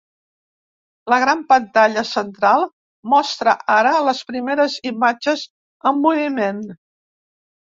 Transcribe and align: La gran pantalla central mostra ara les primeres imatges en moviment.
La 1.13 1.17
gran 1.23 1.43
pantalla 1.51 2.03
central 2.13 2.65
mostra 3.15 3.55
ara 3.75 3.93
les 4.09 4.23
primeres 4.33 4.79
imatges 4.93 5.45
en 5.91 6.01
moviment. 6.09 6.65